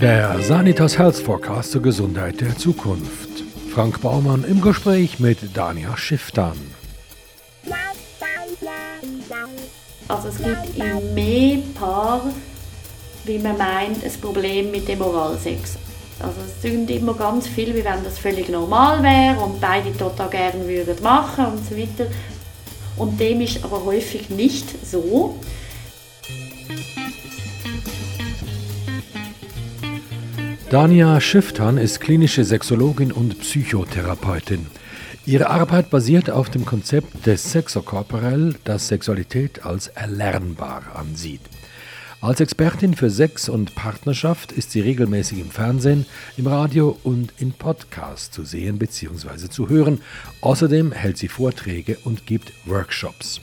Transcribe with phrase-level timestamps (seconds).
[0.00, 3.42] Der Sanitas Health Forecast zur Gesundheit der Zukunft.
[3.74, 6.56] Frank Baumann im Gespräch mit Dania Schifftan.
[10.06, 12.32] Also es gibt in mehr Paaren,
[13.24, 15.76] wie man meint, ein Problem mit dem Oralsex.
[16.20, 20.30] Also es sind immer ganz viel, wie wenn das völlig normal wäre und beide total
[20.30, 22.08] gerne würden machen und so weiter.
[22.96, 25.36] Und dem ist aber häufig nicht so.
[30.70, 34.66] Dania Schifftan ist klinische Sexologin und Psychotherapeutin.
[35.24, 41.40] Ihre Arbeit basiert auf dem Konzept des Sexokorporell, das Sexualität als erlernbar ansieht.
[42.20, 46.04] Als Expertin für Sex und Partnerschaft ist sie regelmäßig im Fernsehen,
[46.36, 49.48] im Radio und in Podcasts zu sehen bzw.
[49.48, 50.02] zu hören.
[50.42, 53.40] Außerdem hält sie Vorträge und gibt Workshops.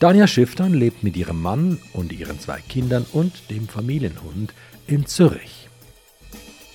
[0.00, 4.52] Dania Schifftan lebt mit ihrem Mann und ihren zwei Kindern und dem Familienhund
[4.86, 5.67] in Zürich.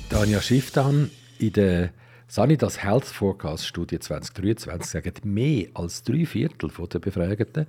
[0.10, 1.10] Tanja Schifftan
[1.40, 1.92] in der
[2.28, 7.68] Sanitas Health Forecast Studie 2023 sagen mehr als drei Viertel der Befragten,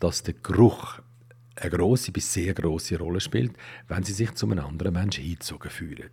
[0.00, 1.00] dass der Geruch
[1.56, 3.52] eine große bis sehr große Rolle spielt,
[3.88, 6.10] wenn sie sich zu einem anderen Menschen hingezogen fühlen.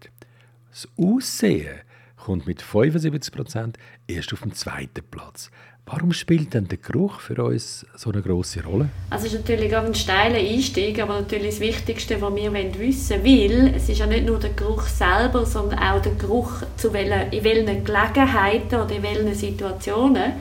[0.69, 1.79] Das Aussehen
[2.15, 5.49] kommt mit 75 Prozent erst auf dem zweiten Platz.
[5.91, 8.89] Warum spielt denn der Geruch für uns so eine große Rolle?
[9.09, 13.73] Also es ist natürlich ein steiler Einstieg, aber natürlich das Wichtigste, was wir wissen wollen,
[13.73, 17.43] es ist ja nicht nur der Geruch selber, sondern auch der Geruch zu welchen, in
[17.43, 20.33] welchen Gelegenheiten oder in welchen Situationen.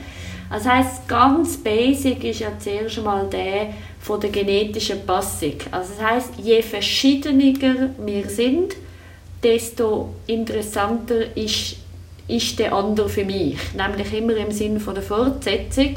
[0.51, 5.55] Das heißt, ganz basic ist ja zuerst einmal der von der genetischen Passung.
[5.71, 8.75] Also das heißt, je verschiedener wir sind,
[9.41, 11.77] desto interessanter ist
[12.29, 13.57] ist der andere für mich.
[13.73, 15.95] Nämlich immer im Sinne von der Fortsetzung.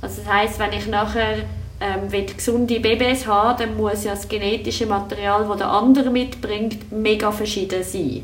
[0.00, 1.38] Also das heißt, wenn ich nachher
[1.80, 7.32] ähm, gesunde Babys haben dann muss ja das genetische Material, das der andere mitbringt, mega
[7.32, 8.22] verschieden sein.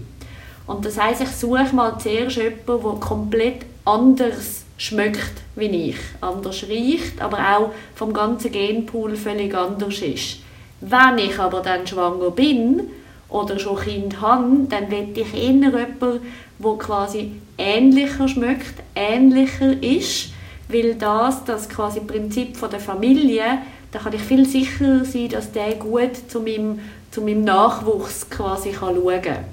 [0.67, 6.65] Und das heißt, ich suche mal zuerst jemanden, der komplett anders schmeckt wie ich, anders
[6.69, 10.39] riecht, aber auch vom ganzen Genpool völlig anders ist.
[10.81, 12.83] Wenn ich aber dann schwanger bin
[13.29, 16.21] oder schon Kind habe, dann will ich eher jemanden,
[16.59, 20.31] der quasi ähnlicher schmeckt, ähnlicher ist,
[20.69, 23.59] weil das das quasi Prinzip von der Familie,
[23.93, 28.73] da kann ich viel sicherer sein, dass der gut zu meinem, zu meinem Nachwuchs quasi
[28.73, 29.45] schauen kann.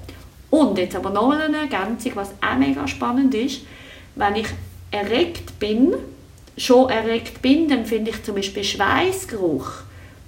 [0.50, 3.62] Und jetzt aber noch eine Ergänzung, was auch mega spannend ist,
[4.14, 4.46] wenn ich
[4.90, 5.94] erregt bin,
[6.56, 9.84] schon erregt bin, dann finde ich zum Beispiel Schweißgeruch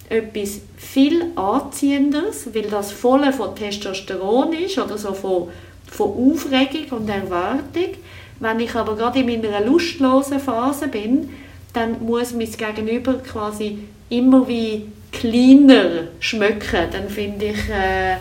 [0.08, 5.48] etwas viel Anziehendes, weil das voll von Testosteron ist oder so von
[5.90, 7.94] von Aufregung und Erwartung.
[8.40, 11.30] Wenn ich aber gerade in meiner lustlosen Phase bin,
[11.72, 13.78] dann muss mein Gegenüber quasi
[14.08, 16.90] immer wie kleiner schmecken.
[16.92, 18.16] Dann finde ich äh,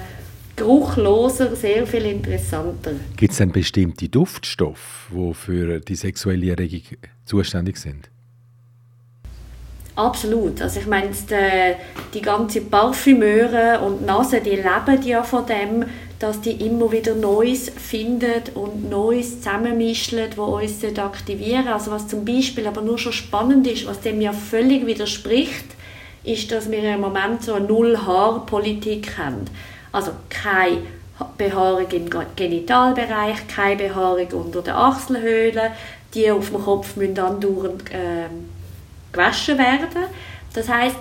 [0.56, 2.91] geruchloser sehr viel interessanter.
[3.18, 8.09] Gibt es denn bestimmte Duftstoffe, die für die sexuelle Erregung zuständig sind?
[9.95, 10.61] Absolut.
[10.61, 11.75] Also ich meine, die,
[12.13, 15.85] die ganze Parfümeure und Nase, die leben ja von dem,
[16.19, 22.25] dass die immer wieder Neues finden und Neues zusammenmischen, wo uns aktivieren Also was zum
[22.25, 25.66] Beispiel aber nur schon spannend ist, was dem ja völlig widerspricht,
[26.23, 29.45] ist, dass wir im Moment so eine Null-Haar-Politik haben.
[29.91, 30.79] Also keine
[31.38, 35.72] Behaarung im Genitalbereich, keine Behaarung unter der Achselhöhle,
[36.13, 38.27] die auf dem Kopf müssen andauernd äh,
[39.16, 40.06] gewaschen werden.
[40.53, 40.98] Das heißt,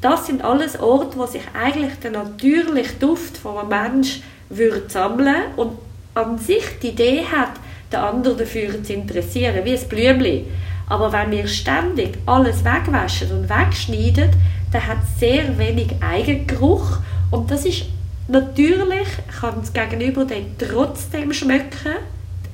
[0.00, 5.44] das sind alles Orte, wo sich eigentlich der natürliche Duft von einem Menschen würde sammeln
[5.56, 5.78] und
[6.14, 7.52] an sich die Idee hat,
[7.90, 10.44] den anderen dafür zu interessieren, wie ein Blümchen.
[10.88, 14.30] Aber wenn wir ständig alles wegwaschen und wegschneiden,
[14.70, 16.98] dann hat es sehr wenig Eigengeruch
[17.30, 17.86] und das ist
[18.28, 19.08] natürlich,
[19.40, 21.96] kann es Gegenüber dann trotzdem schmecken,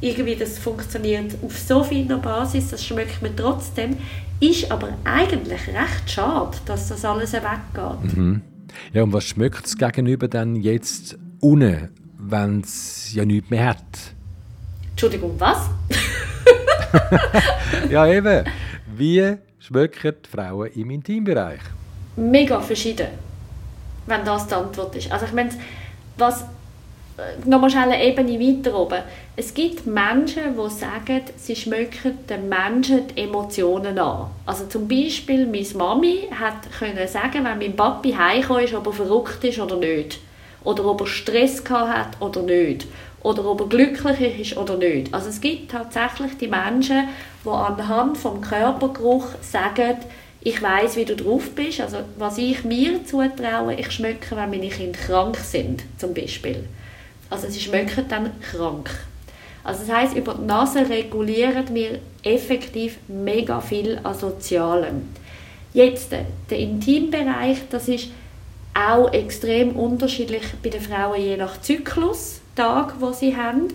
[0.00, 3.96] irgendwie das funktioniert auf so vieler Basis, das schmeckt mir trotzdem,
[4.40, 8.16] ist aber eigentlich recht schade, dass das alles weggeht.
[8.16, 8.42] Mhm.
[8.92, 13.84] Ja, und was schmeckt es gegenüber dann jetzt unten, wenn es ja nichts mehr hat?
[14.90, 15.68] Entschuldigung, was?
[17.90, 18.44] ja, eben.
[18.96, 21.60] Wie schmecken die Frauen im Intimbereich?
[22.16, 23.08] Mega verschieden,
[24.06, 25.10] wenn das die Antwort ist.
[25.10, 25.50] Also ich meine,
[26.16, 26.44] was
[27.44, 29.02] nochmal schnell eine Ebene weiter oben.
[29.36, 34.26] Es gibt Menschen, die sagen, sie schmecken den Menschen die Emotionen an.
[34.46, 38.92] Also zum Beispiel, meine Mami hat können sagen, wenn mein Papi heimgekommen ist, ob er
[38.92, 40.18] verrückt ist oder nicht.
[40.64, 42.86] Oder ob er Stress hat oder nicht.
[43.22, 45.12] Oder ob er glücklich ist oder nicht.
[45.12, 47.08] Also es gibt tatsächlich die Menschen,
[47.44, 49.96] die anhand vom Körpergeruch sagen,
[50.42, 51.80] ich weiß, wie du drauf bist.
[51.80, 56.64] Also was ich mir zutraue, ich schmecke, wenn meine Kinder krank sind, zum Beispiel.
[57.30, 58.90] Also sie schmecken dann krank.
[59.62, 65.08] Also das heißt, über die Nase regulieren wir effektiv mega viel an Sozialem.
[65.72, 68.08] Jetzt, der Intimbereich, das ist
[68.74, 73.68] auch extrem unterschiedlich bei den Frauen je nach Zyklustag, wo sie haben.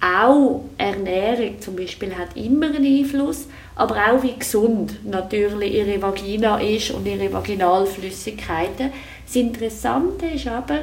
[0.00, 3.46] Auch Ernährung zum Beispiel hat immer einen Einfluss,
[3.76, 8.92] aber auch wie gesund natürlich ihre Vagina ist und ihre Vaginalflüssigkeiten.
[9.24, 10.80] Das Interessante ist aber,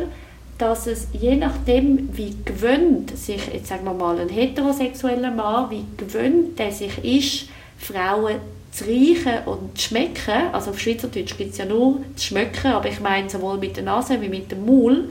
[0.60, 5.86] dass es je nachdem, wie gewöhnt sich, jetzt sagen wir mal, ein heterosexueller Mann, wie
[5.98, 8.36] gewöhnt er sich ist, Frauen
[8.72, 12.90] zu riechen und zu schmecken, also auf Schweizerdeutsch gibt es ja nur zu schmecken, aber
[12.90, 15.10] ich meine sowohl mit der Nase wie mit dem Maul,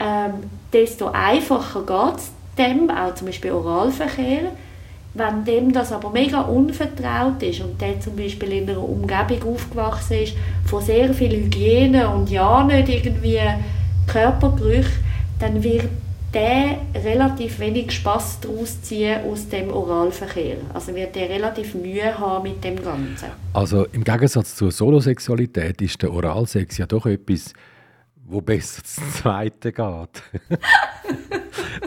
[0.00, 0.32] ähm,
[0.72, 4.52] desto einfacher geht es dem, auch zum Beispiel Oralverkehr,
[5.12, 10.22] wenn dem das aber mega unvertraut ist und der zum Beispiel in einer Umgebung aufgewachsen
[10.22, 10.34] ist,
[10.64, 13.38] von sehr viel Hygiene und ja nicht irgendwie
[14.06, 14.90] Körpergerüche,
[15.38, 15.88] dann wird
[16.32, 20.56] der relativ wenig Spaß daraus ziehen aus dem Oralverkehr.
[20.72, 23.28] Also wird der relativ Mühe haben mit dem Ganzen.
[23.52, 27.52] Also im Gegensatz zur Solosexualität ist der Oralsex ja doch etwas,
[28.24, 30.58] wo besser zum Zweiten geht.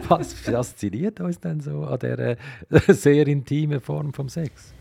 [0.07, 2.35] Was fasziniert uns denn so an dieser
[2.93, 4.73] sehr intimen Form vom Sex?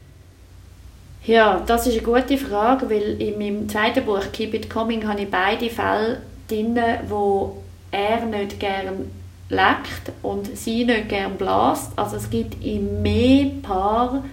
[1.25, 5.23] Ja, das ist eine gute Frage, weil in meinem zweiten Buch «Keep It Coming» habe
[5.23, 7.59] ich beide Fälle drin, wo
[7.91, 9.11] er nicht gern
[9.49, 11.93] leckt und sie nicht gern blast.
[11.97, 14.25] Also es gibt in mehr Paar,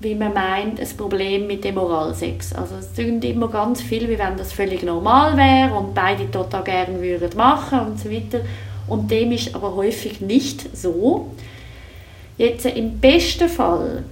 [0.00, 2.52] wie man meint, ein Problem mit dem Oralsex.
[2.52, 6.64] Also es klingt immer ganz viel, wie wenn das völlig normal wäre und beide total
[6.64, 8.40] gern würden machen und so weiter.
[8.88, 11.30] Und dem ist aber häufig nicht so.
[12.36, 14.04] Jetzt im besten Fall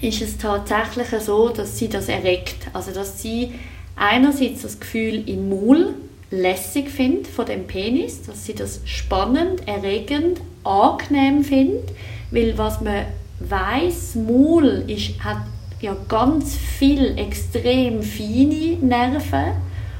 [0.00, 2.56] ist es tatsächlich so, dass sie das erregt.
[2.72, 3.52] Also dass sie
[3.96, 5.94] einerseits das Gefühl im Maul
[6.40, 11.90] lässig findet von dem Penis, dass sie das spannend, erregend, angenehm findet,
[12.30, 13.06] weil was man
[13.40, 15.38] weiß, Maul ist, hat
[15.80, 19.52] ja ganz viel extrem feine Nerven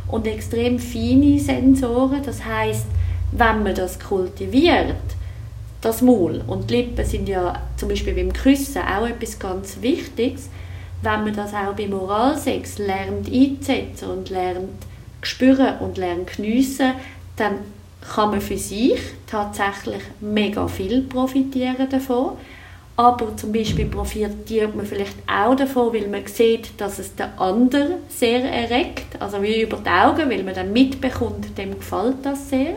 [0.08, 2.22] und extrem feine Sensoren.
[2.24, 2.86] Das heißt,
[3.32, 4.96] wenn man das kultiviert,
[5.80, 10.48] das Maul und die Lippen sind ja zum Beispiel beim Küssen auch etwas ganz Wichtiges,
[11.02, 14.86] wenn man das auch beim Oralsex lernt einzusetzen und lernt
[15.24, 16.92] spüren und lernen geniessen,
[17.36, 17.58] dann
[18.14, 22.32] kann man für sich tatsächlich mega viel profitieren davon.
[22.96, 27.98] Aber zum Beispiel profitiert man vielleicht auch davon, weil man sieht, dass es der andere
[28.08, 32.74] sehr erregt, also wie über die Augen, weil man dann mitbekommt, dem gefällt das sehr.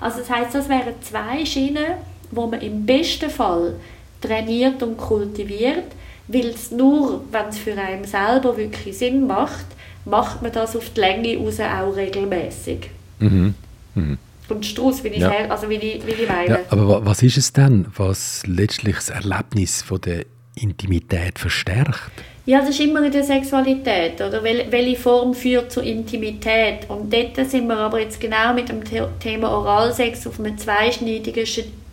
[0.00, 1.94] Also das heißt, das wären zwei Schienen,
[2.30, 3.74] wo man im besten Fall
[4.20, 5.86] trainiert und kultiviert,
[6.28, 9.66] weil es nur, wenn es für einen selber wirklich Sinn macht,
[10.06, 12.90] macht man das auf die Länge raus auch regelmäßig.
[13.18, 13.54] Mhm.
[13.94, 14.18] Mhm.
[14.48, 15.30] Und Strauß, wie ich, ja.
[15.48, 16.48] also wie ich, wie ich meine.
[16.48, 20.24] Ja, aber was ist es denn, was letztlich das Erlebnis von der
[20.54, 22.12] Intimität verstärkt?
[22.46, 24.44] Ja, das ist immer in der Sexualität, oder?
[24.44, 26.88] welche Form führt zur Intimität?
[26.88, 28.82] Und dort sind wir aber jetzt genau mit dem
[29.18, 31.44] Thema Oralsex auf einem zweischneidigen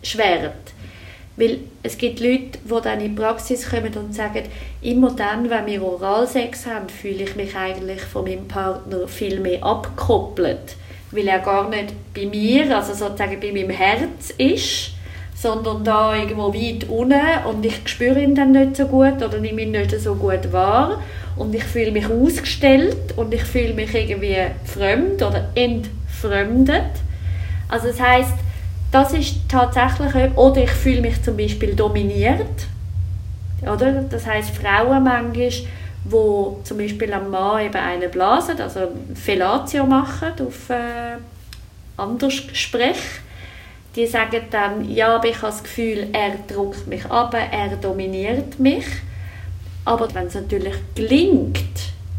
[0.04, 0.73] Schwert.
[1.36, 4.44] Weil es gibt Leute, die dann in die Praxis kommen und sagen,
[4.82, 9.64] immer dann, wenn wir Oralsex haben, fühle ich mich eigentlich von meinem Partner viel mehr
[9.64, 10.76] abgekoppelt.
[11.10, 14.92] Weil er gar nicht bei mir, also sozusagen bei meinem Herz ist,
[15.34, 19.62] sondern da irgendwo weit unten und ich spüre ihn dann nicht so gut oder nehme
[19.62, 21.02] ihn nicht so gut wahr
[21.36, 26.92] und ich fühle mich ausgestellt und ich fühle mich irgendwie fremd oder entfremdet.
[27.68, 28.34] Also das heißt
[28.94, 32.68] das ist tatsächlich, oder ich fühle mich zum Beispiel dominiert,
[33.62, 34.04] oder?
[34.08, 35.50] Das heißt Frauen manchmal,
[36.04, 38.82] wo zum Beispiel am Mann eben eine blasen, also
[39.16, 41.16] Fellatio machen, auf äh,
[41.96, 43.00] anders Sprech,
[43.96, 48.60] die sagen dann, ja, aber ich habe das Gefühl, er drückt mich ab, er dominiert
[48.60, 48.86] mich.
[49.84, 51.58] Aber wenn es natürlich gelingt,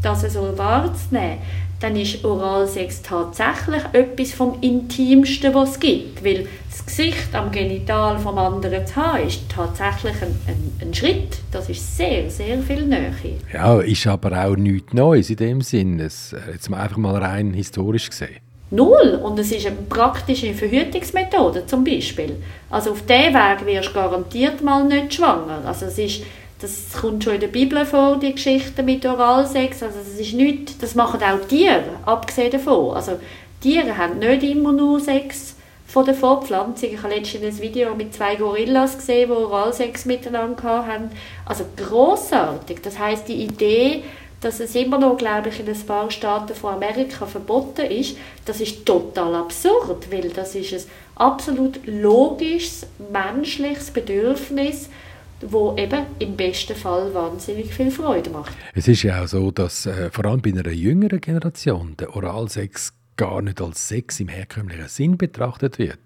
[0.02, 1.38] das so wahrzunehmen,
[1.80, 6.24] dann ist Oralsex tatsächlich etwas vom Intimsten, was es gibt.
[6.24, 6.48] Weil
[6.86, 11.38] das Gesicht am Genital vom anderen zu haben, ist tatsächlich ein, ein, ein, Schritt.
[11.50, 13.12] Das ist sehr, sehr viel Nähe.
[13.52, 16.00] Ja, ist aber auch nichts Neues in dem Sinn.
[16.00, 18.36] Es, äh, jetzt einfach mal rein historisch gesehen.
[18.70, 19.20] Null.
[19.22, 22.36] Und es ist eine praktische Verhütungsmethode zum Beispiel.
[22.70, 25.62] Also auf diesem Weg wirst du garantiert mal nicht schwanger.
[25.64, 26.22] Also es ist
[26.58, 29.82] das kommt schon in der Bibel vor, die Geschichte mit Oralsex.
[29.82, 32.96] Also das ist nicht, das machen auch Tiere, abgesehen davon.
[32.96, 33.18] Also
[33.60, 35.55] Tiere haben nicht immer nur Sex
[35.86, 36.90] von der Fortpflanzung.
[36.92, 41.10] Ich habe letztens ein Video mit zwei Gorillas gesehen, die Oralsex miteinander haben.
[41.44, 42.80] Also großartig.
[42.82, 44.02] Das heißt, die Idee,
[44.40, 48.60] dass es immer noch, glaube ich, in ein paar Staaten von Amerika verboten ist, das
[48.60, 50.82] ist total absurd, weil das ist ein
[51.14, 54.90] absolut logisches, menschliches Bedürfnis,
[55.40, 58.52] wo eben im besten Fall wahnsinnig viel Freude macht.
[58.74, 62.92] Es ist ja auch so, dass äh, vor allem bei einer jüngeren Generation der Oralsex
[63.16, 66.00] gar nicht als Sex im herkömmlichen Sinn betrachtet wird.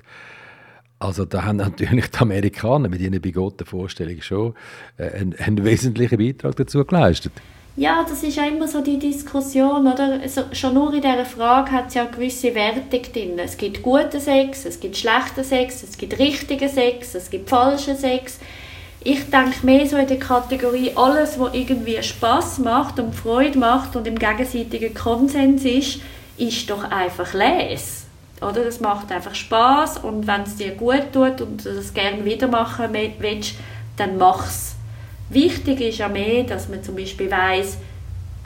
[0.98, 4.54] Also da haben natürlich die Amerikaner mit ihren bigoten Vorstellungen schon
[4.98, 7.32] äh, einen, einen wesentlichen Beitrag dazu geleistet.
[7.76, 10.20] Ja, das ist ja immer so die Diskussion, oder?
[10.20, 13.38] Also schon nur in dieser Frage hat es ja gewisse Wertung drin.
[13.38, 17.96] Es gibt guten Sex, es gibt schlechten Sex, es gibt richtigen Sex, es gibt falschen
[17.96, 18.38] Sex.
[19.02, 23.96] Ich denke mehr so in der Kategorie, alles, was irgendwie Spaß macht und Freude macht
[23.96, 26.00] und im gegenseitigen Konsens ist,
[26.40, 28.06] ist doch einfach les.
[28.40, 28.64] Oder?
[28.64, 32.48] Das macht einfach Spaß und wenn es dir gut tut und du das gerne wieder
[32.48, 33.54] machen willst,
[33.96, 34.76] dann mach's.
[35.28, 37.76] Wichtig ist ja mehr, dass man zum Beispiel weiss,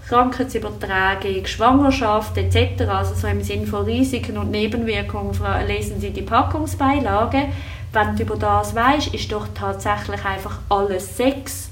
[0.09, 5.35] Krankheitsübertragung, Schwangerschaft etc., also so im Sinne von Risiken und Nebenwirkungen,
[5.67, 7.49] lesen Sie die Packungsbeilage.
[7.93, 11.71] Wenn du über das weißt, ist doch tatsächlich einfach alles Sex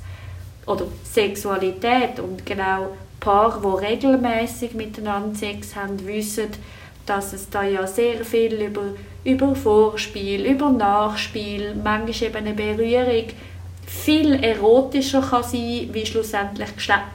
[0.64, 6.49] oder Sexualität und genau Paare, die regelmäßig miteinander Sex haben, wissen,
[7.07, 8.83] dass es da ja sehr viel über,
[9.25, 13.26] über Vorspiel, über Nachspiel, manchmal eben eine Berührung
[13.87, 16.69] viel erotischer kann sein wie schlussendlich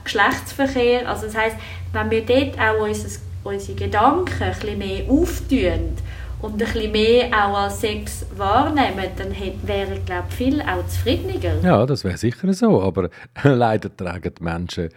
[0.03, 1.09] Geschlechtsverkehr.
[1.09, 1.55] Also das heißt,
[1.91, 5.93] wenn wir dort auch unser, unsere Gedanken ein bisschen mehr auftun
[6.41, 11.63] und ein bisschen mehr auch als Sex wahrnehmen, dann wäre glaube ich, viel auch zufriedener.
[11.63, 13.09] Ja, das wäre sicher so, aber
[13.43, 14.89] leider tragen die Menschen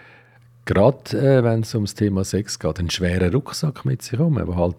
[0.71, 4.55] gerade äh, wenn es ums Thema Sex geht, einen schweren Rucksack mit sich herum, der
[4.55, 4.77] halt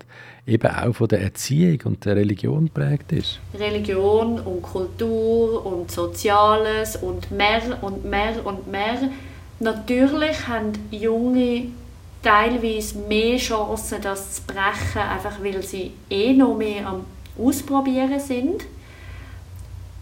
[0.47, 3.39] eben auch von der Erziehung und der Religion prägt ist.
[3.53, 9.09] Religion und Kultur und Soziales und mehr und mehr und mehr.
[9.59, 11.65] Natürlich haben junge
[12.23, 17.05] teilweise mehr Chancen, das zu brechen, einfach weil sie eh noch mehr am
[17.37, 18.63] Ausprobieren sind.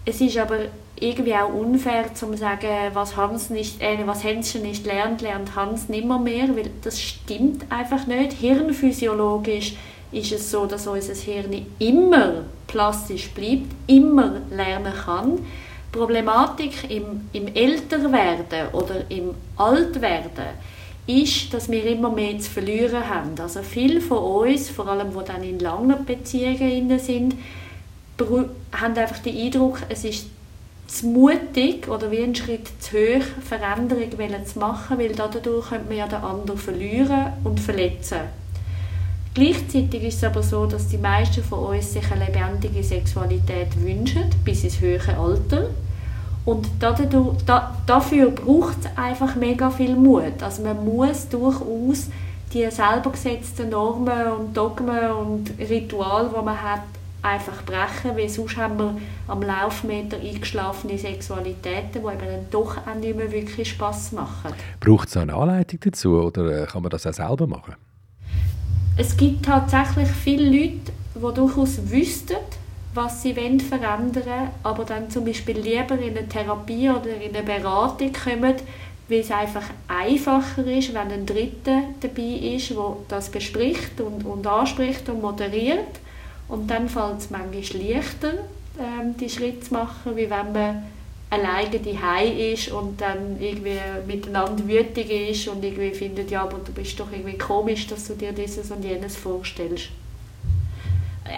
[0.05, 0.59] Es ist aber
[1.01, 5.89] irgendwie auch unfair zu sagen, was Hans nicht, äh, was Hänschen nicht lernt, lernt Hans
[5.89, 8.33] nimmer mehr, weil das stimmt einfach nicht.
[8.33, 9.75] Hirnphysiologisch
[10.11, 15.39] ist es so, dass unser Hirn immer plastisch bleibt, immer lernen kann.
[15.91, 20.69] Problematik im, im Älterwerden oder im Altwerden
[21.07, 23.31] ist, dass wir immer mehr zu verlieren haben.
[23.39, 27.33] Also viele von uns, vor allem die dann in langen Beziehungen sind,
[28.19, 30.27] haben einfach den Eindruck, es ist
[30.89, 34.09] zu mutig oder wie ein Schritt zu hoch Veränderung
[34.45, 38.19] zu machen, weil dadurch könnte man ja den anderen verlieren und verletzen.
[39.35, 44.23] Gleichzeitig ist es aber so, dass die meisten von uns sich eine lebendige Sexualität wünschen,
[44.43, 45.69] bis ins höhere Alter.
[46.45, 50.41] Und dafür braucht es einfach mega viel Mut.
[50.41, 52.07] Also man muss durchaus
[52.51, 56.81] die selber gesetzten Normen und Dogmen und Rituale, die man hat,
[57.21, 58.97] einfach brechen, weil sonst haben wir
[59.27, 64.53] am Laufmeter eingeschlafene Sexualitäten, die eben dann doch auch nicht mehr wirklich Spass machen.
[64.79, 67.75] Braucht es eine Anleitung dazu oder äh, kann man das auch selber machen?
[68.97, 72.37] Es gibt tatsächlich viele Leute, die durchaus wüssten,
[72.93, 77.43] was sie verändern wollen, aber dann zum Beispiel lieber in eine Therapie oder in eine
[77.43, 78.55] Beratung kommen,
[79.07, 84.45] weil es einfach einfacher ist, wenn ein Dritter dabei ist, der das bespricht und, und
[84.45, 85.99] anspricht und moderiert
[86.49, 88.33] und dann fällt es manchmal leichter,
[88.79, 90.83] ähm, die Schritte zu machen, wie wenn man
[91.29, 93.77] alleine daheim ist und dann irgendwie
[94.07, 98.15] miteinander wütig ist und irgendwie findet, ja, aber du bist doch irgendwie komisch, dass du
[98.15, 99.89] dir dieses und jenes vorstellst.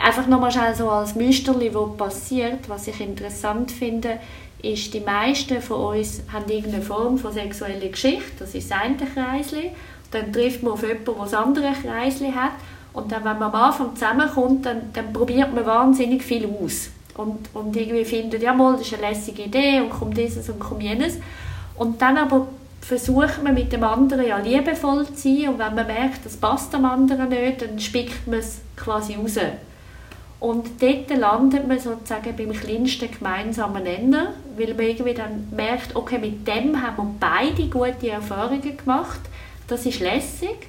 [0.01, 4.20] Einfach nochmal schnell so als Müsterli, was passiert, was ich interessant finde,
[4.62, 9.72] ist, die meisten von uns haben irgendeine Form von sexueller Geschichte, das ist eine Kreisli,
[10.12, 12.53] dann trifft man auf jemanden, der das andere Kreisli hat
[12.93, 16.89] und dann, wenn man am Anfang zusammenkommt, dann, dann probiert man wahnsinnig viel aus.
[17.15, 20.60] Und, und irgendwie findet, ja mal, das ist eine lässige Idee und kommt dieses und
[20.60, 21.17] kommt jenes.
[21.77, 22.48] Und dann aber
[22.81, 26.74] versucht man mit dem anderen ja liebevoll zu sein und wenn man merkt, das passt
[26.74, 29.38] dem anderen nicht, dann spickt man es quasi raus.
[30.39, 36.17] Und dort landet man sozusagen beim kleinsten gemeinsamen Nenner, weil man irgendwie dann merkt, okay,
[36.17, 39.19] mit dem haben wir beide gute Erfahrungen gemacht,
[39.67, 40.67] das ist lässig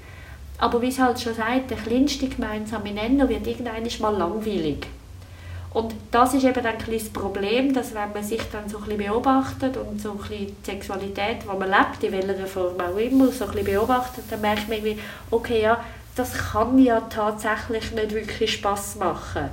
[0.62, 4.86] aber wie es halt schon sagt, der kleinste gemeinsame Nenner wird irgendwann mal langweilig.
[5.74, 9.76] Und das ist eben ein das Problem, dass wenn man sich dann so ein beobachtet
[9.76, 13.64] und so ein die Sexualität, die man lebt, in welcher Form auch immer, so ein
[13.64, 15.00] beobachtet, dann merkt man irgendwie,
[15.32, 19.48] okay, ja, das kann ja tatsächlich nicht wirklich Spaß machen.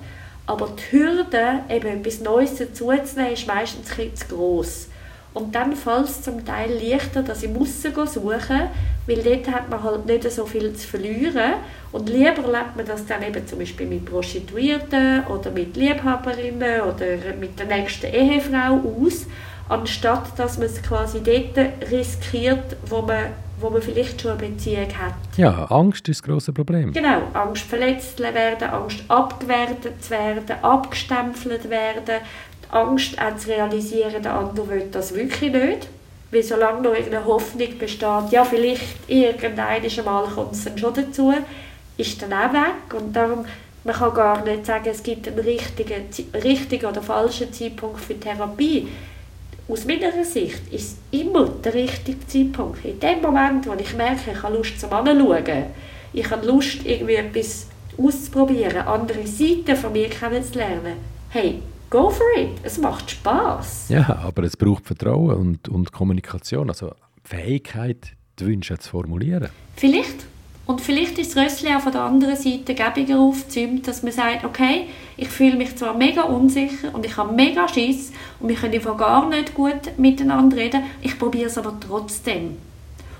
[0.45, 4.88] Aber die Hürde, eben etwas Neues dazuzunehmen, ist meistens ein zu gross.
[5.33, 8.69] Und dann fällt es zum Teil leichter, dass ich muss suchen
[9.09, 11.53] weil dort hat man halt nicht so viel zu verlieren.
[11.91, 17.35] Und lieber lebt man das dann eben zum Beispiel mit Prostituierten oder mit Liebhaberinnen oder
[17.39, 19.25] mit der nächsten Ehefrau aus,
[19.67, 23.31] anstatt dass man es quasi dort riskiert, wo man
[23.61, 25.13] wo man vielleicht schon eine Beziehung hat.
[25.35, 26.93] Ja, Angst ist das grosse Problem.
[26.93, 32.21] Genau, Angst verletzt zu werden, Angst abgewertet zu werden, abgestempelt werden,
[32.69, 35.87] Angst auch zu realisieren, der andere will das wirklich nicht.
[36.31, 41.33] Weil solange noch irgendeine Hoffnung besteht, ja, vielleicht irgendwann Mal kommt es dann schon dazu,
[41.97, 42.93] ist dann auch weg.
[42.93, 43.45] Und darum,
[43.83, 46.03] man kann gar nicht sagen, es gibt einen richtigen,
[46.35, 48.87] richtigen oder falschen Zeitpunkt für Therapie.
[49.67, 52.85] Aus meiner Sicht ist es immer der richtige Zeitpunkt.
[52.85, 55.65] In dem Moment, wo ich merke, ich habe Lust zum Anschauen,
[56.13, 60.97] ich habe Lust, irgendwie etwas auszuprobieren, andere Seiten von mir kennenzulernen,
[61.29, 62.51] hey, go for it.
[62.63, 63.89] Es macht Spaß.
[63.89, 66.91] Ja, aber es braucht Vertrauen und, und Kommunikation, also
[67.23, 69.49] Fähigkeit, die Wünsche zu formulieren.
[69.75, 70.25] Vielleicht.
[70.65, 74.45] Und vielleicht ist das Rössli auch von der anderen Seite gäbiger aufgezäumt, dass man sagt,
[74.45, 74.85] okay,
[75.17, 78.95] ich fühle mich zwar mega unsicher und ich habe mega Schiss und wir können von
[78.95, 82.57] gar nicht gut miteinander reden, ich probiere es aber trotzdem.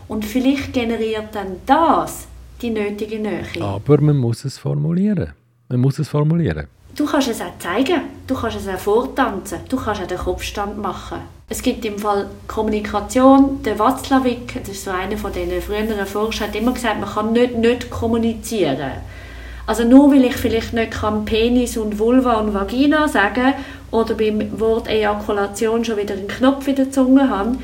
[0.08, 2.28] Und vielleicht generiert dann das
[2.62, 3.44] die nötige Nähe.
[3.62, 5.34] Aber man muss es formulieren.
[5.70, 6.68] Man muss es formulieren.
[7.00, 10.77] Du kannst es auch zeigen, du kannst es auch vortanzen, du kannst auch den Kopfstand
[10.77, 11.20] machen.
[11.48, 16.50] Es gibt im Fall Kommunikation, der Watzlawick, das ist so einer von den früheren Forschern,
[16.50, 18.91] hat immer gesagt, man kann nicht nicht kommunizieren.
[19.65, 23.53] Also nur weil ich vielleicht nicht kann Penis und Vulva und Vagina sagen
[23.91, 27.60] oder beim Wort Ejakulation schon wieder einen Knopf in der Zunge habe,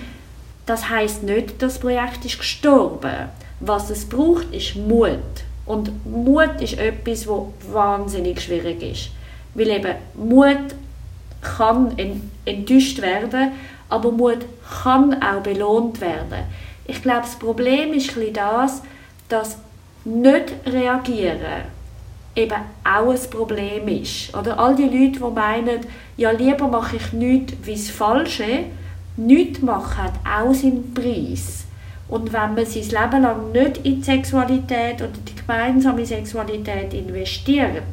[0.65, 3.27] das heißt nicht, das Projekt ist gestorben.
[3.59, 5.19] Was es braucht, ist Mut.
[5.65, 9.09] Und Mut ist etwas, was wahnsinnig schwierig ist.
[9.55, 10.75] Weil eben Mut
[11.41, 11.97] kann
[12.45, 13.51] enttäuscht werden,
[13.89, 14.45] aber Mut
[14.83, 16.43] kann auch belohnt werden.
[16.85, 18.81] Ich glaube, das Problem ist das,
[19.27, 19.57] dass
[20.03, 21.63] nicht reagieren
[22.35, 24.35] eben auch ein Problem ist.
[24.35, 25.79] Oder all die Leute, die meinen,
[26.17, 28.65] ja, lieber mache ich nichts wie das Falsche,
[29.17, 31.65] nichts machen hat auch seinen Preis.
[32.07, 37.83] Und wenn man sein Leben lang nicht in die Sexualität oder die gemeinsame Sexualität investiert,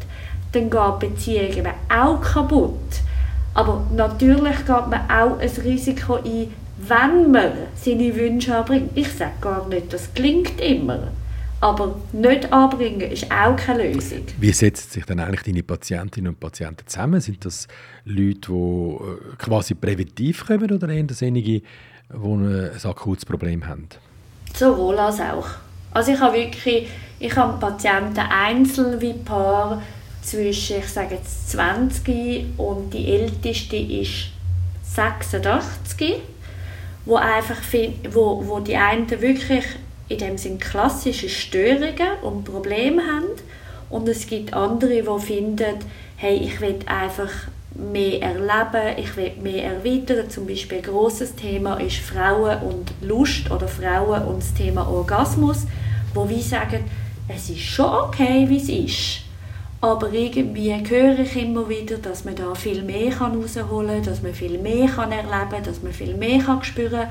[0.53, 2.79] dann geht die Beziehung eben auch kaputt.
[3.55, 8.91] Aber natürlich geht man auch ein Risiko ein, wenn man seine Wünsche anbringt.
[8.95, 11.09] Ich sage gar nicht, das klingt immer.
[11.61, 14.23] Aber nicht anbringen ist auch keine Lösung.
[14.41, 17.21] Wie setzen sich dann eigentlich deine Patientinnen und Patienten zusammen?
[17.21, 17.69] Sind das
[18.05, 21.63] Leute, die äh, quasi präventiv kommen oder eher diejenigen,
[22.13, 23.87] die ein akutes Problem haben?
[24.55, 25.47] Sowohl als auch.
[25.93, 26.89] Also ich habe wirklich,
[27.21, 29.81] ich habe Patienten einzeln wie Paar
[30.23, 34.31] zwischen, ich sage jetzt 20 und die älteste ist
[34.85, 36.15] 86,
[37.05, 37.59] wo einfach
[38.11, 39.65] wo, wo die einen wirklich
[40.09, 43.29] in dem Sinn klassische Störungen und Probleme haben
[43.91, 45.75] und es gibt andere, die finden,
[46.17, 47.31] hey, ich will einfach
[47.75, 50.31] mehr erleben, ich will mehr erweitern.
[50.31, 55.67] Zum Beispiel ein grosses Thema ist Frauen und Lust oder Frauen und das Thema Orgasmus,
[56.15, 56.85] wo wir sagen,
[57.29, 59.22] es ist schon okay, wie es ist.
[59.83, 64.33] Aber irgendwie höre ich immer wieder, dass man da viel mehr herausholen kann, dass man
[64.33, 67.11] viel mehr kann erleben kann, dass man viel mehr kann spüren kann.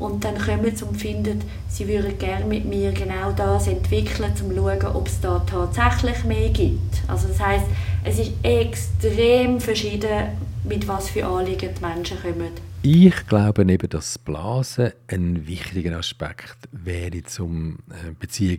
[0.00, 4.36] Und dann kommen sie und finden, sie würden gerne mit mir genau das entwickeln, um
[4.36, 7.02] zu schauen, ob es da tatsächlich mehr gibt.
[7.06, 7.66] Also das heißt,
[8.02, 10.30] es ist extrem verschieden,
[10.64, 12.50] mit was für Anliegen die Menschen kommen.
[12.82, 18.58] Ich glaube eben, dass Blasen ein wichtiger Aspekt wäre, um äh, Beziehung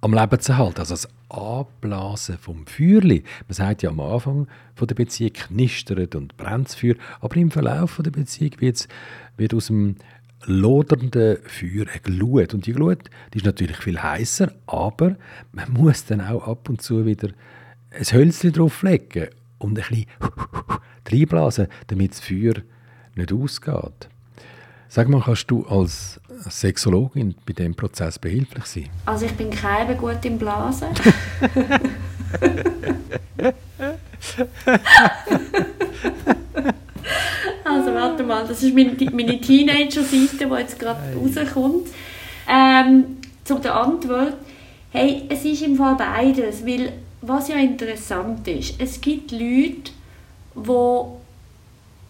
[0.00, 0.80] am Leben zu halten.
[0.80, 3.24] Also Anblasen vom Feuerli.
[3.48, 7.50] Man sagt ja am Anfang von der Beziehung knistert und brennt das Feuer, aber im
[7.50, 8.88] Verlauf der Beziehung wird,
[9.36, 9.96] wird aus dem
[10.46, 12.54] lodernden Feuer eine Glut.
[12.54, 15.16] Und die Glut die ist natürlich viel heißer, aber
[15.52, 17.30] man muss dann auch ab und zu wieder
[17.90, 20.06] ein Hölzchen drauflegen und ein bisschen
[21.10, 22.54] reinblasen, damit das Feuer
[23.14, 24.08] nicht ausgeht.
[24.88, 28.88] Sag mal, kannst du als Sexologin bei diesem Prozess behilflich sein?
[29.06, 30.88] Also ich bin keine gut im Blasen.
[37.64, 41.88] also warte mal, das ist meine, meine Teenager-Seite, die jetzt gerade rauskommt.
[42.48, 44.36] Ähm, zu der Antwort,
[44.90, 49.92] hey, es ist im Fall beides, weil was ja interessant ist, es gibt Leute,
[50.54, 51.20] wo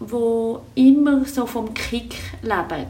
[0.00, 2.86] wo immer so vom Kick leben.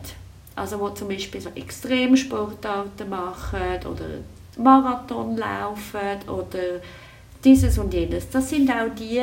[0.56, 4.06] Also wo zum Beispiel so Extremsportarten machen oder
[4.56, 6.80] Marathon laufen oder
[7.44, 8.30] dieses und jenes.
[8.30, 9.22] Das sind auch die,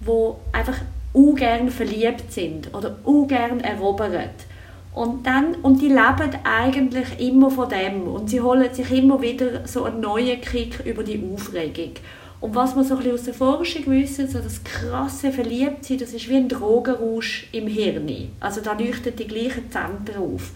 [0.00, 0.78] die einfach
[1.12, 4.46] ungern verliebt sind oder ungern erobert.
[4.94, 9.66] Und, dann, und die leben eigentlich immer von dem und sie holen sich immer wieder
[9.66, 11.92] so einen neuen Kick über die Aufregung.
[12.42, 16.12] Und was man so ein bisschen aus der Forschung wissen, so das krasse Verliebtsein, das
[16.12, 18.30] ist wie ein Drogenrausch im Hirn.
[18.40, 20.50] Also da leuchten die gleichen Zentren auf.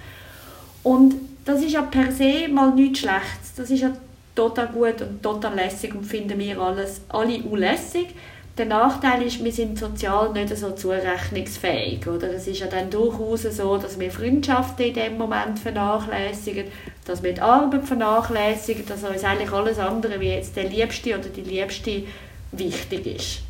[0.87, 3.55] Und das ist ja per se mal nichts Schlechtes.
[3.57, 3.91] Das ist ja
[4.37, 8.15] total gut und total lässig und finden wir alles, alle unlässig.
[8.57, 12.07] Der Nachteil ist, wir sind sozial nicht so zurechnungsfähig.
[12.07, 12.33] Oder?
[12.33, 16.67] Es ist ja dann durchaus so, dass wir Freundschaften in dem Moment vernachlässigen,
[17.05, 21.29] dass wir die Arbeit vernachlässigen, dass uns eigentlich alles andere, wie jetzt der Liebste oder
[21.31, 22.05] die Liebste,
[22.53, 23.41] wichtig ist.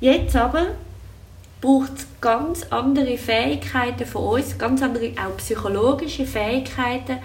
[0.00, 0.68] Jetzt aber
[1.66, 7.18] braucht es ganz andere Fähigkeiten von uns, ganz andere auch psychologische Fähigkeiten,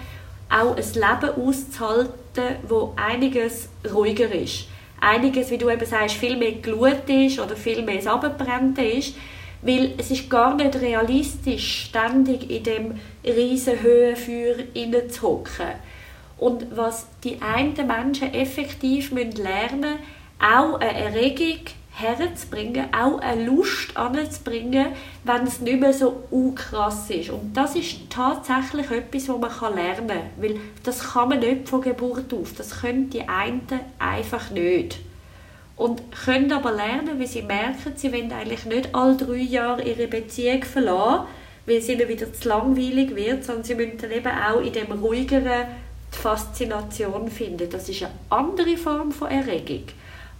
[0.50, 4.66] auch ein Leben auszuhalten, wo einiges ruhiger ist
[5.02, 9.14] einiges, wie du eben sagst, viel mehr Glut ist oder viel mehr das ist.
[9.60, 15.72] Weil es ist gar nicht realistisch, ständig in dem riesen Höhenfeuer zu hocken.
[16.38, 19.98] Und was die einen Menschen effektiv lernen müssen,
[20.40, 21.60] auch eine Erregung
[21.94, 24.88] herzubringen, auch eine Lust anzubringen,
[25.24, 26.24] wenn es nicht mehr so
[26.54, 27.30] krass ist.
[27.30, 31.82] Und das ist tatsächlich etwas, was man lernen kann, weil das kann man nicht von
[31.82, 32.54] Geburt auf.
[32.56, 33.66] Das können die einen
[33.98, 35.00] einfach nicht.
[35.76, 40.06] Und können aber lernen, wie sie merken, sie wollen eigentlich nicht alle drei Jahre ihre
[40.06, 41.26] Beziehung verlassen,
[41.66, 44.92] weil es ihnen wieder zu langweilig wird, sondern sie müssen dann eben auch in dem
[44.92, 45.66] ruhigeren
[46.12, 47.70] die Faszination finden.
[47.70, 49.84] Das ist eine andere Form von Erregung.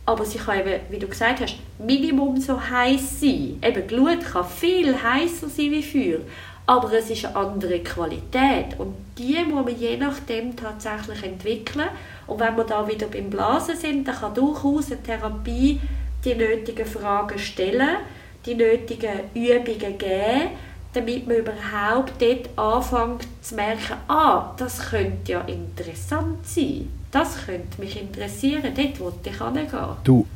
[0.04, 3.58] Aber sie kann eben, wie du gesagt hast, Minimum so heiß sein.
[3.62, 6.20] Eben Glut kann viel heißer sein wie Feuer,
[6.66, 11.88] aber es ist eine andere Qualität und die muss man je nachdem tatsächlich entwickeln.
[12.26, 15.80] Und wenn wir da wieder beim Blasen sind, dann kann durchaus eine Therapie
[16.24, 17.96] die nötigen Fragen stellen,
[18.44, 20.50] die nötigen Übungen geben,
[20.92, 27.80] damit man überhaupt dort anfängt zu merken, ah, das könnte ja interessant sein das könnte
[27.80, 29.96] mich interessieren, dort wollte ich hingehen.
[30.02, 30.26] Du,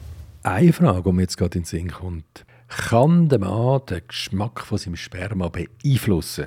[0.43, 2.45] eine Frage, die mir jetzt gerade in den Sinn kommt.
[2.69, 6.47] Kann der Mann den Geschmack von seinem Sperma beeinflussen?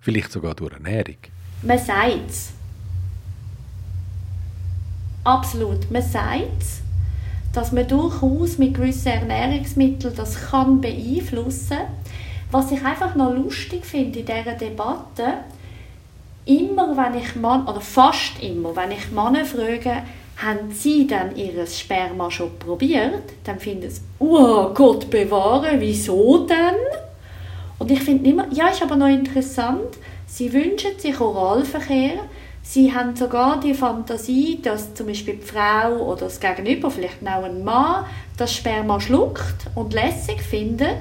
[0.00, 1.16] Vielleicht sogar durch Ernährung?
[1.62, 2.52] Man sagt es.
[5.24, 5.90] Absolut.
[5.90, 6.80] Man sagt es,
[7.52, 11.86] dass man durchaus mit gewissen Ernährungsmitteln das kann beeinflussen kann.
[12.50, 15.38] Was ich einfach noch lustig finde in dieser Debatte,
[16.46, 20.02] immer, wenn ich Mann, oder fast immer, wenn ich Männer frage,
[20.36, 26.74] haben sie dann ihr Sperma schon probiert, dann finden sie, oh Gott bewahre, wieso denn?
[27.78, 32.18] Und ich finde immer, ja, ist aber noch interessant, sie wünschen sich Oralverkehr,
[32.62, 37.44] sie haben sogar die Fantasie, dass zum Beispiel die Frau oder das Gegenüber, vielleicht auch
[37.44, 38.04] ein Mann,
[38.36, 40.98] das Sperma schluckt und lässig findet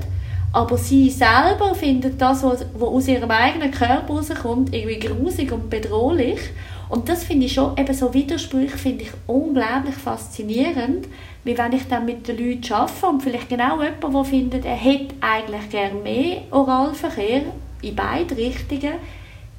[0.53, 5.69] aber sie selber findet das, was, was aus ihrem eigenen Körper rauskommt, irgendwie grusig und
[5.69, 6.39] bedrohlich.
[6.89, 11.07] Und das finde ich schon, eben so Widersprüche finde ich unglaublich faszinierend,
[11.43, 14.75] wie wenn ich dann mit den Leuten arbeite und vielleicht genau jemand, der findet, er
[14.75, 17.41] hätte eigentlich gerne mehr Oralverkehr
[17.81, 18.93] in beide Richtungen,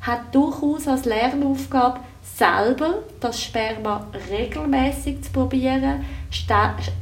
[0.00, 6.04] hat durchaus als Lernaufgabe, selber das Sperma regelmäßig zu probieren,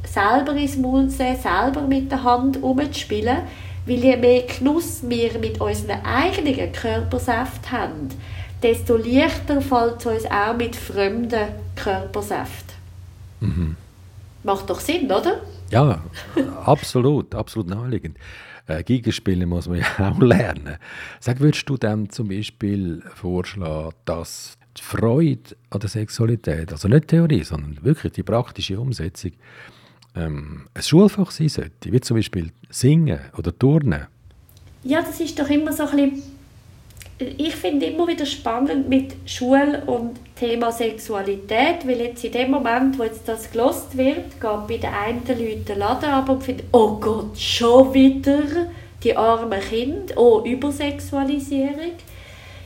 [0.03, 3.37] selber ins Maul zu sehen, selber mit der Hand umzuspielen,
[3.85, 8.09] weil je mehr Genuss wir mit unseren eigenen Körpersaft haben,
[8.61, 12.73] desto leichter fällt es uns auch mit fremden Körpersaft.
[13.41, 13.75] Mhm.
[14.43, 15.41] Macht doch Sinn, oder?
[15.69, 16.01] Ja,
[16.65, 18.17] absolut, absolut naheliegend.
[18.67, 20.77] Äh, Gigenspielen muss man ja auch lernen.
[21.19, 27.09] Sag, würdest du dann zum Beispiel vorschlagen, dass die Freude an der Sexualität, also nicht
[27.09, 29.31] Theorie, sondern wirklich die praktische Umsetzung,
[30.15, 34.07] ähm, ein Schulfach sein sollte, wie zum Beispiel Singen oder Turnen?
[34.83, 36.33] Ja, das ist doch immer so ein bisschen
[37.37, 42.97] ich finde immer wieder spannend mit Schule und Thema Sexualität, weil jetzt in dem Moment,
[42.97, 46.65] wo jetzt das gelost wird, geht bei den einen Leuten der Laden ab und findet,
[46.71, 48.67] oh Gott, schon wieder
[49.03, 51.93] die armen Kinder, oh, Übersexualisierung.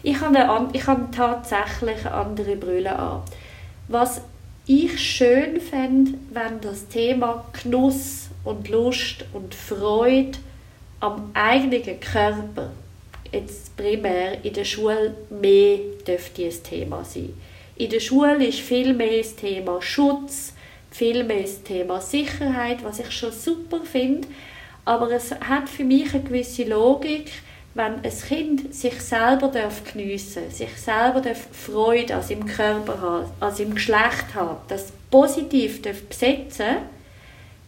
[0.04, 3.22] Ich habe, eine, ich habe tatsächlich eine andere Brille an.
[3.90, 4.22] Was
[4.68, 10.38] ich schön fände, wenn das Thema Genuss und Lust und Freude
[11.00, 12.72] am eigenen Körper
[13.32, 17.34] jetzt primär in der Schule mehr dürfte ein Thema sein.
[17.78, 20.54] In der Schule ist viel mehr das Thema Schutz,
[20.92, 24.28] viel mehr das Thema Sicherheit, was ich schon super finde,
[24.84, 27.32] aber es hat für mich eine gewisse Logik,
[27.78, 33.26] wenn ein Kind sich selber darf geniessen sich selber darf Freude an seinem Körper haben,
[33.40, 36.78] an seinem Geschlecht haben, das positiv darf besetzen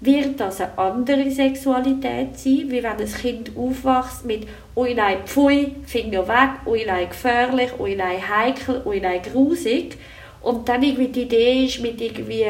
[0.02, 5.76] wird das eine andere Sexualität sein, wie wenn ein Kind aufwächst mit «Ui nein, pfui,
[5.86, 9.98] Finger weg, ui nein, gefährlich, ui nein, heikel, ui nein, grusig».
[10.42, 12.46] Und dann irgendwie die Idee ist, mit irgendwie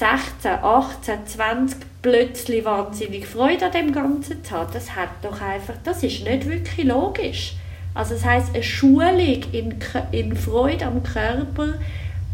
[0.00, 4.72] 16, 18, 20 plötzlich wahnsinnig Freude an dem Ganzen zu haben.
[4.72, 7.54] Das hat doch einfach, das ist nicht wirklich logisch.
[7.92, 9.74] Also das heißt, eine Schulung in,
[10.10, 11.74] in Freude am Körper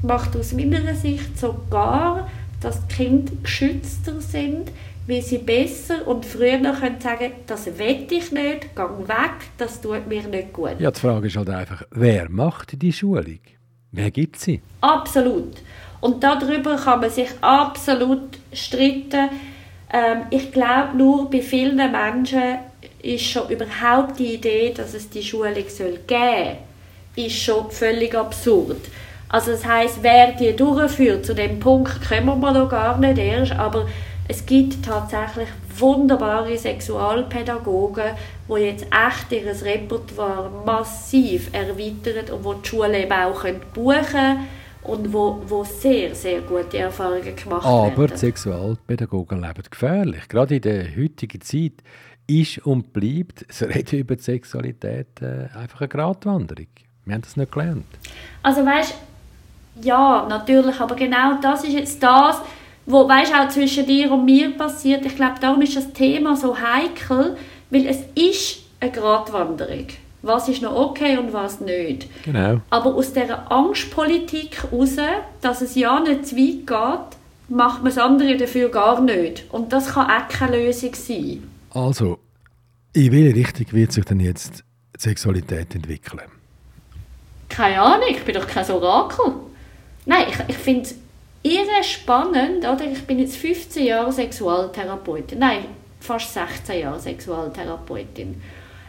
[0.03, 2.29] macht aus meiner Sicht sogar
[2.61, 4.71] dass die Kinder geschützter sind,
[5.07, 9.81] weil sie besser und früher noch können sagen das will ich nicht, geh weg, das
[9.81, 10.77] tut mir nicht gut.
[10.79, 13.41] Ja, die Frage ist halt einfach, wer macht die Schulung?
[13.93, 14.61] Wer gibt sie?
[14.81, 15.57] Absolut.
[16.01, 19.29] Und darüber kann man sich absolut streiten.
[19.93, 22.59] Ähm, ich glaube, nur bei vielen Menschen
[23.03, 26.57] ist schon überhaupt die Idee, dass es die Schulung soll geben
[27.15, 28.81] soll, ist schon völlig absurd.
[29.29, 33.53] Also das heißt, wer die durchführt, zu dem Punkt kommen wir noch gar nicht erst,
[33.53, 33.87] aber
[34.29, 38.13] es gibt tatsächlich wunderbare Sexualpädagogen,
[38.49, 44.49] die jetzt echt ihr Repertoire massiv erweitern und wo die Schule eben auch buchen können
[44.89, 48.05] und wo, wo sehr, sehr gute Erfahrungen gemacht Aber werden.
[48.05, 50.29] Aber Sexualpädagogen leben gefährlich.
[50.29, 51.83] Gerade in der heutigen Zeit
[52.27, 56.67] ist und bleibt das Reden über die Sexualität äh, einfach eine Gratwanderung.
[57.05, 57.87] Wir haben das nicht gelernt.
[58.43, 58.95] Also weißt
[59.83, 62.41] ja, natürlich, aber genau das ist jetzt das,
[62.87, 65.05] wo weißt auch zwischen dir und mir passiert.
[65.05, 67.37] Ich glaube, darum ist das Thema so heikel,
[67.71, 69.87] weil es ist eine Gratwanderung.
[70.27, 72.09] Was ist noch okay und was nicht.
[72.25, 72.61] Genau.
[72.71, 74.97] Aber aus dieser Angstpolitik heraus,
[75.41, 79.45] dass es ja nicht zu weit geht, macht man das andere dafür gar nicht.
[79.51, 81.49] Und das kann auch keine Lösung sein.
[81.71, 82.19] Also,
[82.93, 84.65] in welche Richtung wird sich denn jetzt
[84.97, 86.23] die Sexualität entwickeln?
[87.49, 89.33] Keine Ahnung, ich bin doch kein Orakel.
[90.07, 90.95] Nein, ich, ich finde es
[91.43, 92.85] irre spannend, oder?
[92.91, 95.39] Ich bin jetzt 15 Jahre Sexualtherapeutin.
[95.39, 95.67] Nein,
[96.01, 98.43] fast 16 Jahre Sexualtherapeutin.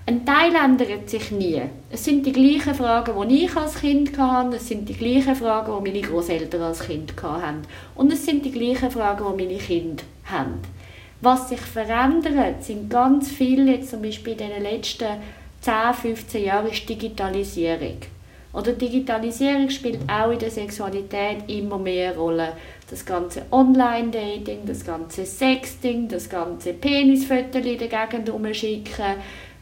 [0.10, 1.62] Ein Teil ändert sich nie.
[1.90, 5.84] Es sind die gleichen Fragen, die ich als Kind hatte, es sind die gleichen Fragen,
[5.84, 7.64] die meine Großeltern als Kind hatten.
[7.94, 10.60] Und es sind die gleichen Fragen, die meine Kinder haben.
[11.20, 15.08] Was sich verändert, sind ganz viele, zum Beispiel in den letzten
[15.60, 17.98] 10, 15 Jahren, ist Digitalisierung.
[18.54, 22.54] Oder Digitalisierung spielt auch in der Sexualität immer mehr Rolle.
[22.90, 29.18] Das ganze Online-Dating, das ganze Sexting, das ganze Penisfotos in der Gegend umschicken,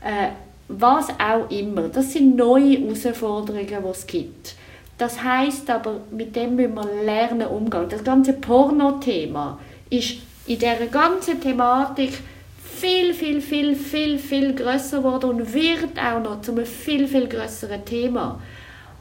[0.06, 0.30] äh,
[0.68, 1.90] was auch immer.
[1.90, 4.56] Das sind neue Herausforderungen, die es gibt.
[4.98, 7.88] Das heißt aber, mit dem müssen wir lernen umgehen.
[7.90, 12.14] Das ganze Porno-Thema ist in dieser ganzen Thematik
[12.64, 17.28] viel, viel, viel, viel, viel grösser geworden und wird auch noch zu einem viel, viel
[17.28, 18.40] grösseren Thema.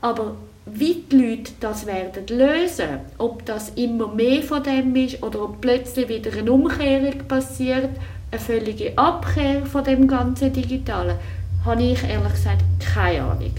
[0.01, 0.35] Aber
[0.67, 5.61] wie die Leute das werden lösen, ob das immer mehr von dem ist oder ob
[5.61, 7.91] plötzlich wieder eine Umkehrung passiert,
[8.35, 11.17] eine völlige Abkehr von dem ganzen Digitalen,
[11.65, 13.55] habe ich ehrlich gesagt keine Ahnung.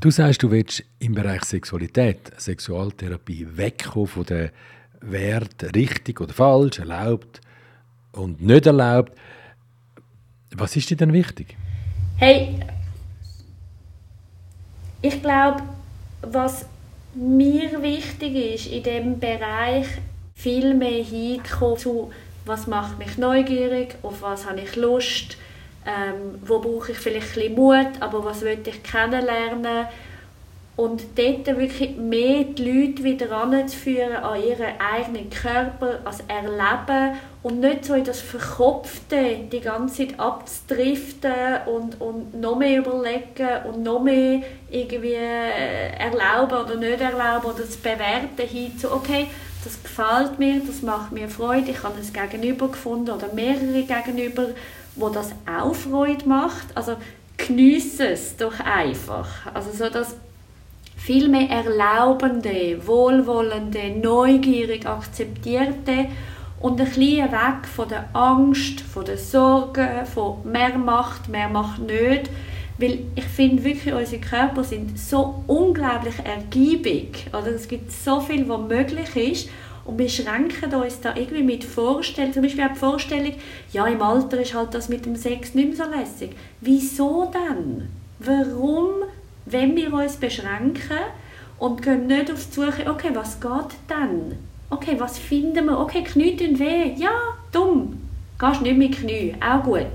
[0.00, 4.50] Du sagst, du willst im Bereich Sexualität, Sexualtherapie wegkommen von den
[5.00, 7.40] Werten richtig oder falsch, erlaubt
[8.10, 9.12] und nicht erlaubt.
[10.56, 11.56] Was ist dir denn wichtig?
[12.16, 12.58] Hey,
[15.00, 15.62] ich glaube,
[16.22, 16.66] was
[17.14, 19.86] mir wichtig ist, in diesem Bereich
[20.34, 22.10] viel mehr hinzukommen zu,
[22.44, 25.36] was macht mich neugierig, auf was habe ich Lust,
[25.86, 29.86] ähm, wo brauche ich vielleicht ein Mut, aber was will ich kennenlernen?
[30.74, 37.60] Und dort wirklich mehr die Leute wieder anzuführen an ihren eigenen Körper, als Erleben und
[37.60, 41.32] nicht so in das Verkopfte die ganze Zeit abzudriften
[41.66, 47.68] und, und noch mehr überlegen und noch mehr irgendwie äh, erlauben oder nicht erlauben oder
[47.68, 49.28] zu bewerten hin zu, okay,
[49.64, 54.48] das gefällt mir, das macht mir Freude, ich habe ein Gegenüber gefunden oder mehrere Gegenüber,
[54.96, 56.76] wo das auch Freude macht.
[56.76, 56.96] Also
[57.36, 59.28] geniesse es doch einfach.
[59.54, 60.16] Also so dass
[60.96, 66.06] viel mehr erlaubende, wohlwollende, neugierig akzeptierte
[66.60, 71.80] und ein bisschen weg von der Angst, von der Sorge, von mehr Macht, mehr Macht
[71.80, 72.30] nicht.
[72.78, 77.26] Weil ich finde wirklich, unsere Körper sind so unglaublich ergiebig.
[77.28, 79.48] Oder es gibt so viel, was möglich ist.
[79.84, 83.34] Und wir schränken uns da irgendwie mit Vorstellungen, zum Beispiel auch die Vorstellung,
[83.72, 86.30] ja, im Alter ist halt das mit dem Sex nicht mehr so lässig.
[86.60, 87.88] Wieso denn?
[88.20, 89.02] Warum
[89.46, 90.98] wenn wir uns beschränken
[91.58, 94.38] und gehen nicht auf die Suche, okay, was geht denn?
[94.70, 95.78] Okay, was finden wir?
[95.78, 96.94] Okay, Knie tun weh.
[96.96, 97.12] Ja,
[97.50, 98.00] dumm.
[98.38, 99.86] Gehst nicht mit Knie, auch gut.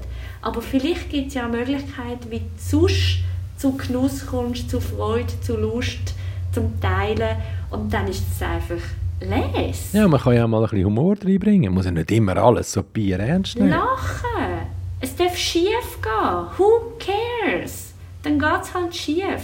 [0.48, 3.18] Aber vielleicht gibt es ja eine Möglichkeit, wie du sonst
[3.58, 6.14] zu Genuss kommst, zu Freude, zu Lust,
[6.54, 7.36] zum Teilen.
[7.70, 8.82] Und dann ist es einfach
[9.20, 9.98] lese.
[9.98, 11.66] Ja, man kann ja mal ein bisschen Humor reinbringen.
[11.66, 13.72] Man muss ja nicht immer alles so bier ernst nehmen.
[13.72, 14.70] Lachen.
[15.02, 16.46] Es darf schief gehen.
[16.58, 17.94] Who cares?
[18.24, 19.44] Dann geht es halt schief.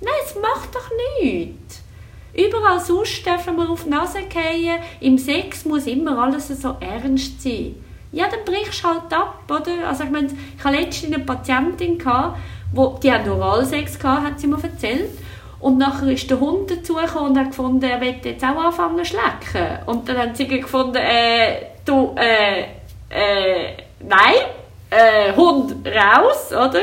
[0.00, 0.90] Nein, es macht doch
[1.22, 1.84] nichts.
[2.34, 4.80] Überall sonst dürfen wir auf die Nase fallen.
[4.98, 7.76] Im Sex muss immer alles so ernst sein.
[8.12, 9.88] Ja, dann brichst du halt ab, oder?
[9.88, 12.38] Also ich meine, ich hatte letztens eine Patientin, gehabt,
[12.72, 15.10] wo, die hat Oralsex gehabt, hat sie mir erzählt.
[15.60, 19.06] Und nachher ist der Hund dazugekommen und hat gefunden, er möchte jetzt auch anfangen zu
[19.06, 19.78] schlecken.
[19.86, 22.62] Und dann haben sie gefunden, äh, du, äh,
[23.10, 24.34] äh, nein,
[24.90, 26.82] äh, Hund raus, oder?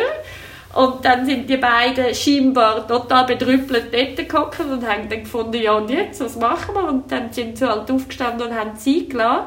[0.76, 5.72] Und dann sind die beiden scheinbar total betrüppelt dort gehockt und haben dann gefunden, ja
[5.72, 6.90] und jetzt, was machen wir?
[6.90, 9.46] Und dann sind sie halt aufgestanden und haben sie gelassen.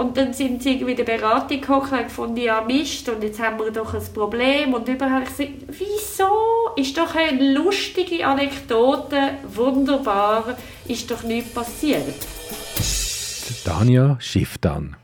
[0.00, 3.38] Und dann sind sie irgendwie in der Beratung gekommen und gefunden, ja Mist, und jetzt
[3.38, 4.72] haben wir doch ein Problem.
[4.72, 6.24] Und überall gesagt, wieso?
[6.74, 10.56] Ist doch eine lustige Anekdote, wunderbar,
[10.88, 12.14] ist doch nichts passiert.
[13.62, 14.96] Dania schifft an.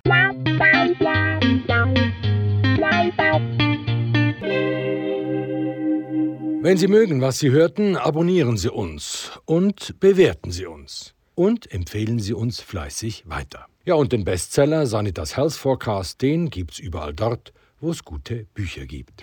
[6.62, 11.12] Wenn Sie mögen, was Sie hörten, abonnieren Sie uns und bewerten Sie uns.
[11.34, 13.66] Und empfehlen Sie uns fleißig weiter.
[13.88, 18.84] Ja, und den Bestseller Sanitas Health Forecast, den gibt's überall dort, wo es gute Bücher
[18.84, 19.22] gibt.